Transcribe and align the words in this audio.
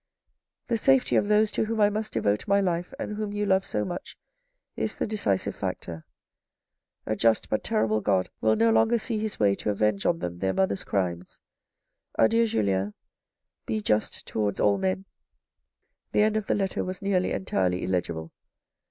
The 0.65 0.79
safety 0.79 1.15
of 1.15 1.27
those 1.27 1.51
to 1.51 1.65
whom 1.65 1.79
I 1.79 1.91
must 1.91 2.13
devote 2.13 2.47
my 2.47 2.59
life, 2.59 2.91
and 2.97 3.17
whom 3.17 3.31
you 3.31 3.45
love 3.45 3.63
so 3.67 3.85
much, 3.85 4.17
is 4.75 4.95
the 4.95 5.05
decisive 5.05 5.55
factor. 5.55 6.05
A 7.05 7.15
just 7.15 7.49
but 7.51 7.63
terrible 7.63 8.01
God 8.01 8.27
will 8.41 8.55
no 8.55 8.71
longer 8.71 8.97
see 8.97 9.19
His 9.19 9.39
way 9.39 9.53
to 9.53 9.69
avenge 9.69 10.07
on 10.07 10.17
them 10.17 10.39
their 10.39 10.55
mother's 10.55 10.83
crimes. 10.83 11.39
Adieu, 12.17 12.47
Julien. 12.47 12.95
Be 13.67 13.79
just 13.79 14.25
towards 14.25 14.59
all 14.59 14.79
men." 14.79 15.05
The 16.13 16.23
end 16.23 16.35
of 16.35 16.47
the 16.47 16.55
letter 16.55 16.83
was 16.83 17.03
nearly 17.03 17.31
entirely 17.31 17.83
illegible. 17.83 18.31